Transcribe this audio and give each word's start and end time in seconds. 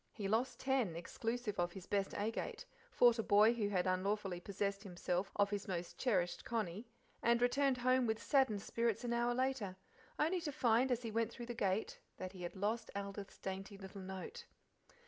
He 0.13 0.27
lost 0.27 0.59
ten, 0.59 0.95
exclusive 0.95 1.59
of 1.59 1.73
his 1.73 1.85
best 1.85 2.15
agate, 2.15 2.65
fought 2.89 3.19
a 3.19 3.21
boy 3.21 3.53
who 3.53 3.69
had 3.69 3.85
unlawfully 3.85 4.39
possessed 4.39 4.81
himself 4.81 5.31
of 5.35 5.51
his 5.51 5.67
most 5.67 5.99
cherished 5.99 6.43
"conny," 6.43 6.87
and 7.21 7.39
returned 7.39 7.77
home 7.77 8.07
with 8.07 8.17
saddened 8.19 8.63
spirits 8.63 9.03
an 9.03 9.13
hour 9.13 9.35
later, 9.35 9.75
only 10.17 10.41
to 10.41 10.51
find 10.51 10.91
as 10.91 11.03
he 11.03 11.11
went 11.11 11.31
through 11.31 11.45
the 11.45 11.53
gate 11.53 11.99
that 12.17 12.31
he 12.31 12.41
had 12.41 12.55
lost 12.55 12.89
Aldith's 12.95 13.37
dainty 13.37 13.77
little 13.77 14.01
note. 14.01 14.47